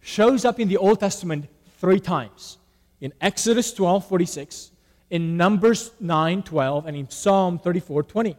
[0.00, 1.46] shows up in the Old Testament
[1.78, 2.58] three times
[3.00, 4.70] in Exodus 12 46,
[5.10, 8.36] in Numbers 9 12, and in Psalm 34 20.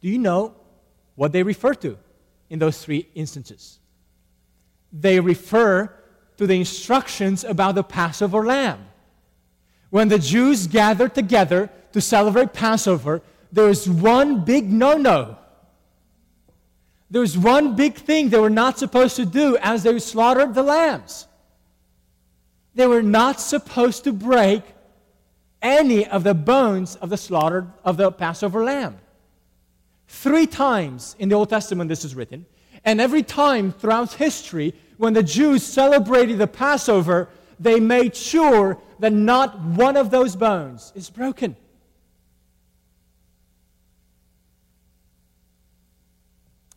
[0.00, 0.54] Do you know
[1.16, 1.98] what they refer to
[2.48, 3.78] in those three instances?
[4.92, 5.92] They refer
[6.40, 8.86] to the instructions about the Passover lamb.
[9.90, 13.20] When the Jews gathered together to celebrate Passover,
[13.52, 15.36] there was one big no no.
[17.10, 20.62] There was one big thing they were not supposed to do as they slaughtered the
[20.62, 21.26] lambs.
[22.74, 24.62] They were not supposed to break
[25.60, 28.96] any of the bones of the slaughtered of the Passover lamb.
[30.08, 32.46] Three times in the Old Testament this is written,
[32.82, 39.14] and every time throughout history, when the Jews celebrated the Passover, they made sure that
[39.14, 41.56] not one of those bones is broken.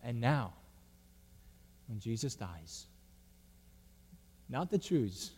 [0.06, 0.54] And now,
[1.90, 2.86] when Jesus dies,
[4.48, 5.32] not the Jews,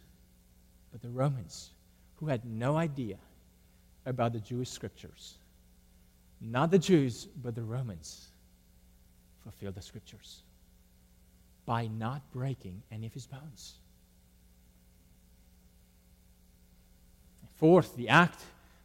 [0.92, 1.72] but the Romans,
[2.18, 3.18] who had no idea
[4.06, 5.40] about the Jewish scriptures,
[6.40, 8.28] not the Jews, but the Romans
[9.44, 10.44] fulfill the scriptures
[11.66, 13.76] by not breaking any of his bones.
[17.56, 18.42] Fourth, the act,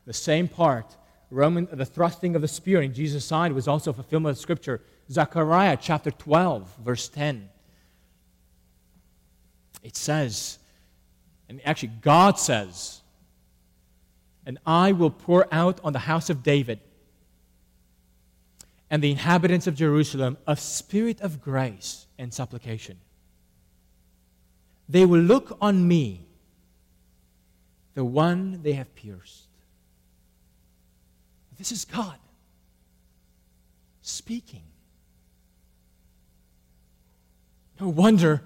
[0.07, 0.97] the same part,
[1.31, 4.81] Roman, the thrusting of the spear in Jesus' side was also fulfillment of scripture.
[5.11, 7.49] Zechariah chapter 12, verse 10.
[9.83, 10.59] It says,
[11.49, 13.01] and actually God says,
[14.47, 16.81] and I will pour out on the house of David
[18.91, 22.99] and the inhabitants of Jerusalem a spirit of grace and supplication.
[24.89, 26.27] They will look on me,
[27.95, 29.47] the one they have pierced.
[31.57, 32.19] This is God
[34.03, 34.63] speaking.
[37.79, 38.43] No wonder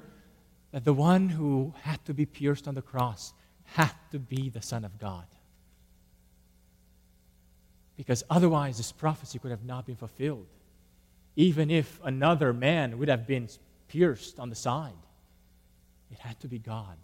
[0.72, 3.32] that the one who had to be pierced on the cross
[3.64, 5.24] had to be the Son of God.
[7.96, 10.46] Because otherwise, this prophecy could have not been fulfilled.
[11.36, 13.48] Even if another man would have been
[13.88, 14.92] pierced on the side,
[16.10, 16.96] it had to be God.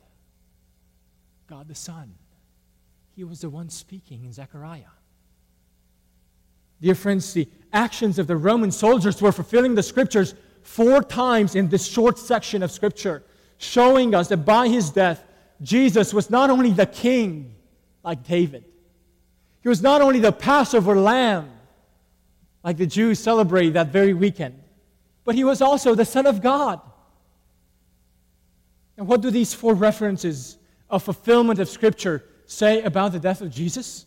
[1.49, 2.15] God the Son.
[3.15, 4.95] He was the one speaking in Zechariah.
[6.81, 11.69] Dear friends, the actions of the Roman soldiers were fulfilling the scriptures four times in
[11.69, 13.23] this short section of scripture,
[13.59, 15.23] showing us that by his death,
[15.61, 17.55] Jesus was not only the king
[18.03, 18.65] like David,
[19.63, 21.51] he was not only the Passover lamb,
[22.65, 24.61] like the Jews celebrate that very weekend,
[25.25, 26.81] but he was also the Son of God.
[28.97, 33.51] And what do these four references of fulfillment of Scripture say about the death of
[33.51, 34.07] Jesus?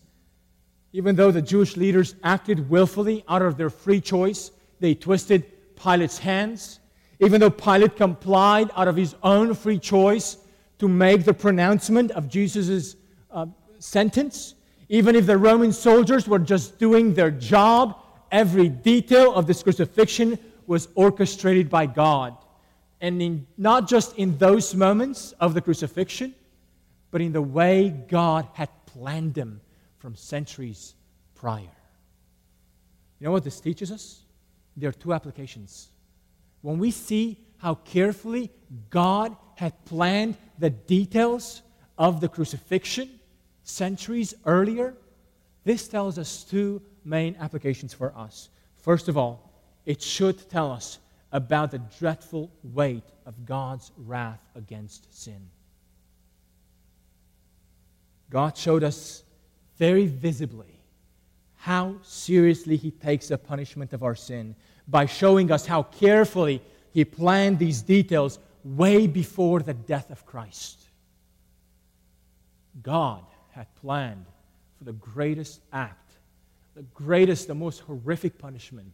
[0.92, 6.20] Even though the Jewish leaders acted willfully out of their free choice, they twisted Pilate's
[6.20, 6.80] hands.
[7.20, 10.38] Even though Pilate complied out of his own free choice
[10.78, 12.96] to make the pronouncement of Jesus'
[13.32, 13.46] uh,
[13.80, 14.56] sentence,
[14.90, 17.98] even if the Roman soldiers were just doing their job,
[18.32, 22.38] every detail of this crucifixion was orchestrated by God.
[23.02, 26.34] And in, not just in those moments of the crucifixion,
[27.12, 29.62] but in the way God had planned them
[29.98, 30.96] from centuries
[31.36, 31.62] prior.
[33.20, 34.22] You know what this teaches us?
[34.76, 35.90] There are two applications.
[36.62, 38.52] When we see how carefully
[38.90, 41.62] God had planned the details
[41.98, 43.10] of the crucifixion,
[43.64, 44.96] centuries earlier,
[45.64, 48.50] this tells us two main applications for us.
[48.78, 49.52] First of all,
[49.86, 51.00] it should tell us
[51.32, 55.50] about the dreadful weight of God's wrath against sin.
[58.30, 59.24] God showed us
[59.78, 60.80] very visibly
[61.56, 64.56] how seriously He takes the punishment of our sin
[64.88, 70.82] by showing us how carefully He planned these details way before the death of Christ.
[72.82, 73.24] God
[73.54, 74.26] had planned
[74.78, 76.12] for the greatest act,
[76.76, 78.94] the greatest, the most horrific punishment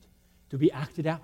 [0.49, 1.21] to be acted out.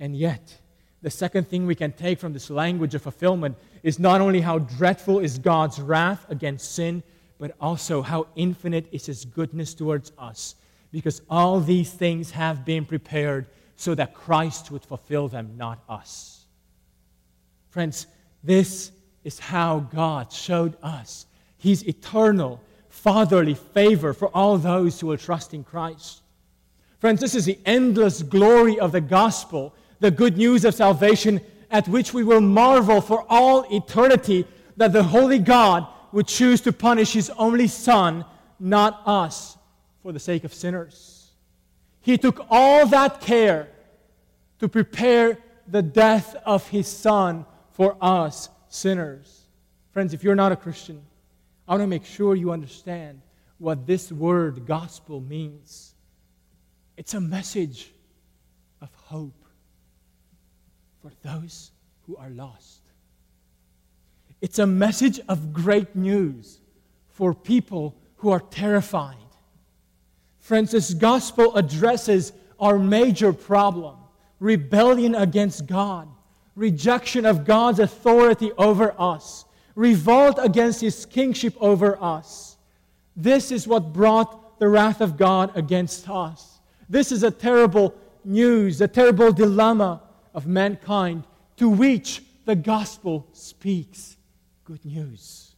[0.00, 0.58] And yet,
[1.02, 4.58] the second thing we can take from this language of fulfillment is not only how
[4.58, 7.02] dreadful is God's wrath against sin,
[7.38, 10.56] but also how infinite is his goodness towards us.
[10.90, 16.46] Because all these things have been prepared so that Christ would fulfill them, not us.
[17.70, 18.06] Friends,
[18.42, 18.90] this
[19.22, 21.26] is how God showed us
[21.58, 26.22] his eternal fatherly favor for all those who will trust in Christ.
[26.98, 31.40] Friends, this is the endless glory of the gospel, the good news of salvation,
[31.70, 36.72] at which we will marvel for all eternity that the holy God would choose to
[36.72, 38.24] punish his only Son,
[38.58, 39.56] not us,
[40.02, 41.30] for the sake of sinners.
[42.00, 43.68] He took all that care
[44.60, 49.42] to prepare the death of his Son for us sinners.
[49.92, 51.02] Friends, if you're not a Christian,
[51.68, 53.20] I want to make sure you understand
[53.58, 55.94] what this word gospel means.
[56.96, 57.92] It's a message
[58.80, 59.44] of hope
[61.02, 61.70] for those
[62.06, 62.80] who are lost.
[64.40, 66.58] It's a message of great news
[67.10, 69.16] for people who are terrified.
[70.40, 73.96] Friends, this gospel addresses our major problem
[74.40, 76.08] rebellion against God,
[76.54, 79.44] rejection of God's authority over us
[79.78, 82.56] revolt against his kingship over us.
[83.14, 86.58] This is what brought the wrath of God against us.
[86.88, 90.02] This is a terrible news, a terrible dilemma
[90.34, 91.22] of mankind
[91.58, 94.16] to which the gospel speaks
[94.64, 95.54] good news.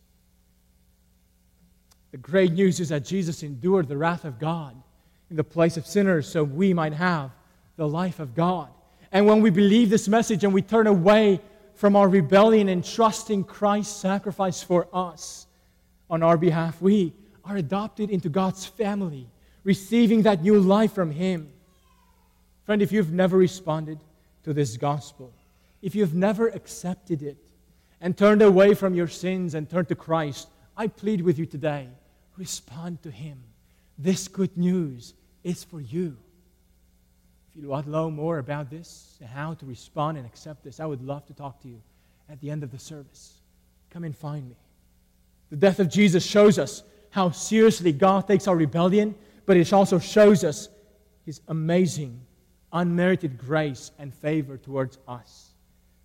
[2.11, 4.77] The great news is that Jesus endured the wrath of God
[5.31, 7.31] in the place of sinners so we might have
[7.79, 8.69] the life of God.
[9.13, 11.41] And when we believe this message and we turn away
[11.81, 15.47] from our rebellion and trusting Christ's sacrifice for us
[16.11, 19.27] on our behalf, we are adopted into God's family,
[19.65, 21.51] receiving that new life from Him.
[22.67, 23.99] Friend, if you've never responded
[24.43, 25.33] to this gospel,
[25.81, 27.39] if you've never accepted it
[28.03, 31.89] and turned away from your sins and turned to Christ, I plead with you today
[32.37, 33.43] respond to Him.
[33.97, 35.15] This good news
[35.45, 36.19] is for you.
[37.57, 40.79] If you want to know more about this and how to respond and accept this,
[40.79, 41.81] I would love to talk to you
[42.29, 43.41] at the end of the service.
[43.91, 44.57] Come and find me.
[45.51, 49.99] The death of Jesus shows us how seriously God takes our rebellion, but it also
[49.99, 50.69] shows us
[51.27, 52.21] his amazing,
[52.73, 55.51] unmerited grace and favor towards us.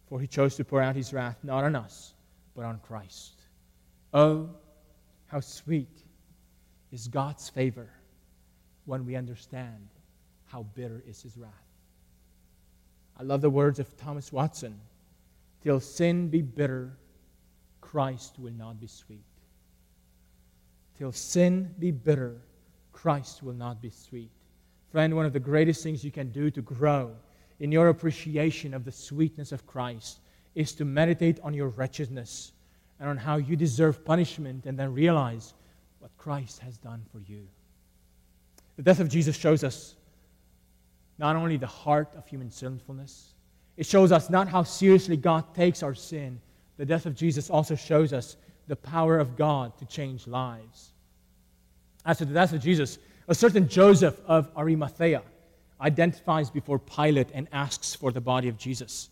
[0.08, 2.16] For he chose to pour out his wrath not on us,
[2.56, 3.39] but on Christ.
[4.14, 4.50] Oh,
[5.28, 6.04] how sweet
[6.91, 7.89] is God's favor
[8.86, 9.89] when we understand
[10.56, 11.51] how bitter is his wrath.
[13.20, 14.80] I love the words of Thomas Watson
[15.62, 16.95] Till sin be bitter,
[17.82, 19.26] Christ will not be sweet.
[20.97, 22.38] Till sin be bitter,
[22.93, 24.30] Christ will not be sweet.
[24.91, 27.12] Friend, one of the greatest things you can do to grow
[27.60, 30.20] in your appreciation of the sweetness of Christ
[30.53, 32.53] is to meditate on your wretchedness
[33.01, 35.53] and on how you deserve punishment and then realize
[35.99, 37.45] what Christ has done for you.
[38.78, 39.95] The death of Jesus shows us
[41.18, 43.34] not only the heart of human sinfulness,
[43.78, 46.39] it shows us not how seriously God takes our sin.
[46.78, 48.38] The death of Jesus also shows us
[48.68, 50.91] the power of God to change lives.
[52.05, 52.97] After the death of Jesus,
[53.28, 55.22] a certain Joseph of Arimathea
[55.82, 59.09] identifies before Pilate and asks for the body of Jesus.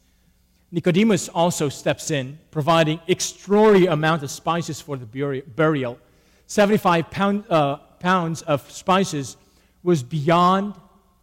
[0.72, 6.00] Nicodemus also steps in, providing extraordinary amount of spices for the burial.
[6.48, 9.38] 75 pound, uh, pounds of spices
[9.84, 10.74] was beyond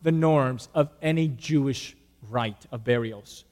[0.02, 1.96] the norms of any Jewish
[2.28, 3.44] rite of burials.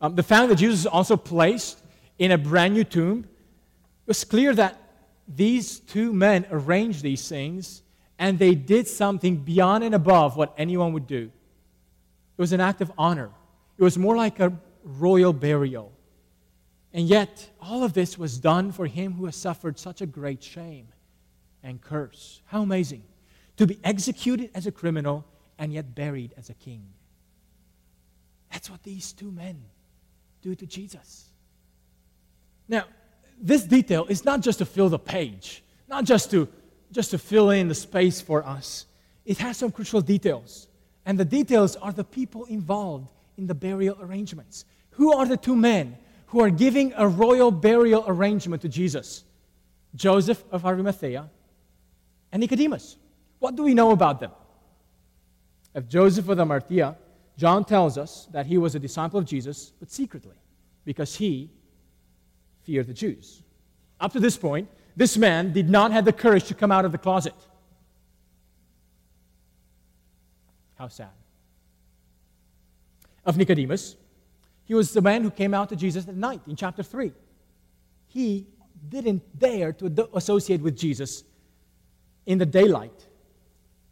[0.00, 1.78] Um, the fact that Jesus is also placed
[2.18, 3.26] in a brand new tomb
[4.06, 4.80] it was clear that
[5.26, 7.82] these two men arranged these things
[8.20, 11.24] and they did something beyond and above what anyone would do.
[11.24, 13.30] It was an act of honor,
[13.76, 14.52] it was more like a
[14.84, 15.92] royal burial.
[16.92, 20.42] And yet, all of this was done for him who has suffered such a great
[20.42, 20.86] shame
[21.64, 22.40] and curse.
[22.46, 23.02] How amazing!
[23.56, 25.24] To be executed as a criminal
[25.58, 26.82] and yet buried as a king.
[28.52, 29.62] That's what these two men
[30.42, 31.26] do to Jesus.
[32.68, 32.84] Now,
[33.40, 36.48] this detail is not just to fill the page, not just to,
[36.92, 38.86] just to fill in the space for us.
[39.24, 40.68] It has some crucial details.
[41.04, 44.64] And the details are the people involved in the burial arrangements.
[44.90, 45.96] Who are the two men
[46.26, 49.24] who are giving a royal burial arrangement to Jesus?
[49.94, 51.28] Joseph of Arimathea
[52.32, 52.96] and Nicodemus.
[53.38, 54.30] What do we know about them?
[55.76, 56.96] Of Joseph of Arimathea,
[57.36, 60.36] John tells us that he was a disciple of Jesus, but secretly,
[60.86, 61.50] because he
[62.64, 63.42] feared the Jews.
[64.00, 66.92] Up to this point, this man did not have the courage to come out of
[66.92, 67.34] the closet.
[70.76, 71.10] How sad.
[73.26, 73.96] Of Nicodemus,
[74.64, 77.12] he was the man who came out to Jesus at night in chapter 3.
[78.08, 78.46] He
[78.88, 81.22] didn't dare to associate with Jesus
[82.24, 83.05] in the daylight.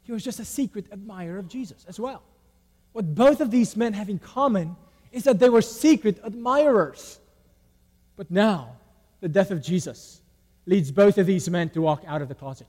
[0.05, 2.23] He was just a secret admirer of Jesus as well.
[2.93, 4.77] What both of these men have in common
[5.11, 7.19] is that they were secret admirers.
[8.17, 8.77] But now,
[9.21, 10.21] the death of Jesus
[10.67, 12.69] leads both of these men to walk out of the closet.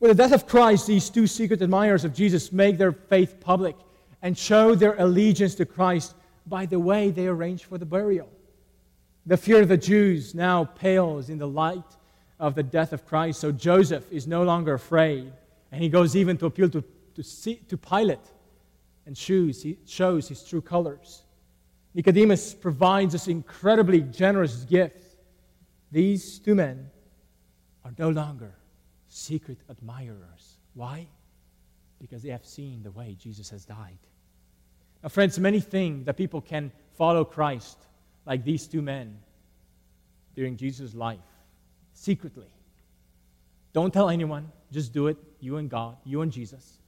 [0.00, 3.76] With the death of Christ, these two secret admirers of Jesus make their faith public
[4.22, 6.14] and show their allegiance to Christ
[6.46, 8.28] by the way they arrange for the burial.
[9.24, 11.84] The fear of the Jews now pales in the light
[12.38, 15.32] of the death of Christ, so Joseph is no longer afraid,
[15.72, 16.84] and he goes even to appeal to
[17.16, 18.18] to, see, to Pilate
[19.06, 21.22] and shows, he shows his true colors.
[21.94, 25.16] Nicodemus provides this incredibly generous gift.
[25.90, 26.90] These two men
[27.84, 28.54] are no longer
[29.08, 30.58] secret admirers.
[30.74, 31.06] Why?
[31.98, 33.98] Because they have seen the way Jesus has died.
[35.02, 37.78] Now, friends, many think that people can follow Christ
[38.26, 39.16] like these two men
[40.34, 41.20] during Jesus' life,
[41.96, 42.46] secretly.
[43.72, 46.78] Don't tell anyone, just do it, you and God, you and Jesus.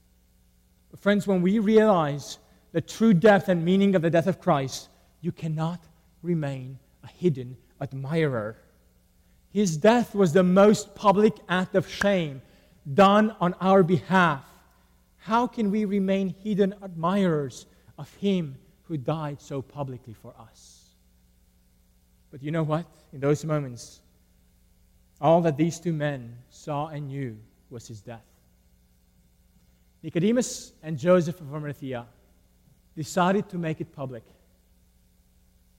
[0.90, 2.38] But friends, when we realize
[2.72, 4.88] the true depth and meaning of the death of Christ,
[5.20, 5.80] you cannot
[6.22, 8.56] remain a hidden admirer.
[9.50, 12.42] His death was the most public act of shame
[12.94, 14.44] done on our behalf.
[15.16, 17.66] How can we remain hidden admirers
[17.98, 20.84] of Him who died so publicly for us?
[22.30, 22.86] But you know what?
[23.12, 24.00] In those moments,
[25.20, 27.36] all that these two men saw and knew
[27.70, 28.24] was His death.
[30.02, 32.06] Nicodemus and Joseph of Arimathea
[32.96, 34.24] decided to make it public,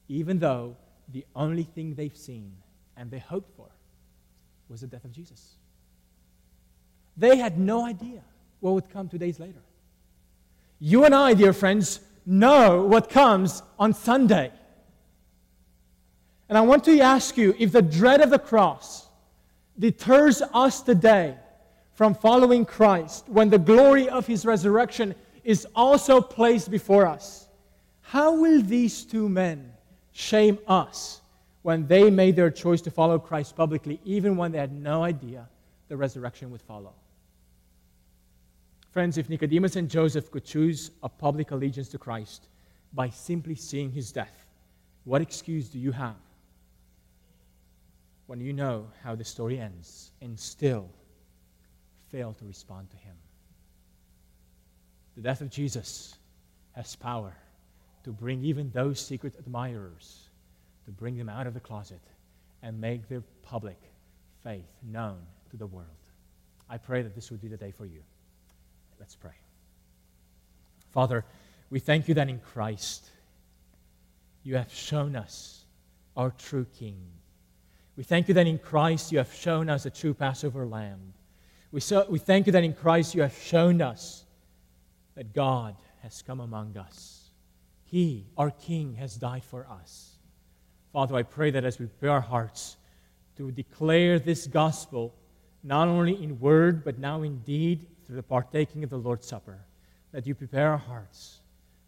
[0.07, 0.75] even though
[1.11, 2.51] the only thing they've seen
[2.97, 3.69] and they hoped for
[4.67, 5.55] was the death of Jesus.
[7.17, 8.21] They had no idea
[8.59, 9.61] what would come two days later.
[10.79, 14.51] You and I, dear friends, know what comes on Sunday.
[16.47, 19.08] And I want to ask you if the dread of the cross
[19.79, 21.35] deters us today
[21.93, 27.47] from following Christ when the glory of his resurrection is also placed before us,
[28.01, 29.71] how will these two men
[30.11, 31.21] shame us
[31.61, 35.47] when they made their choice to follow Christ publicly, even when they had no idea
[35.87, 36.93] the resurrection would follow?
[38.91, 42.47] Friends, if Nicodemus and Joseph could choose a public allegiance to Christ
[42.93, 44.45] by simply seeing his death,
[45.03, 46.15] what excuse do you have
[48.29, 50.87] when you know how the story ends and still
[52.11, 53.15] fail to respond to him?
[55.15, 56.13] The death of Jesus
[56.73, 57.35] has power
[58.03, 60.29] to bring even those secret admirers,
[60.85, 62.03] to bring them out of the closet
[62.61, 63.79] and make their public
[64.43, 65.17] faith known
[65.49, 65.87] to the world.
[66.69, 68.03] I pray that this would be the day for you.
[68.99, 69.39] Let's pray.
[70.91, 71.25] Father,
[71.71, 73.09] we thank you that in Christ
[74.43, 75.65] you have shown us
[76.15, 77.01] our true King.
[77.99, 81.13] We thank you that in Christ you have shown us a true Passover lamb.
[81.73, 84.23] We, so, we thank you that in Christ you have shown us
[85.15, 87.31] that God has come among us.
[87.83, 90.15] He, our King, has died for us.
[90.93, 92.77] Father, I pray that as we prepare our hearts
[93.35, 95.13] to declare this gospel,
[95.61, 99.59] not only in word, but now in deed, through the partaking of the Lord's Supper,
[100.13, 101.41] that you prepare our hearts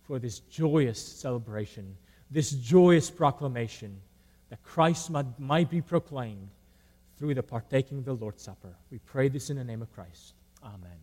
[0.03, 1.95] for this joyous celebration,
[2.30, 4.01] this joyous proclamation
[4.52, 6.49] that Christ might, might be proclaimed
[7.18, 8.76] through the partaking of the Lord's Supper.
[8.91, 10.34] We pray this in the name of Christ.
[10.62, 10.99] Amen.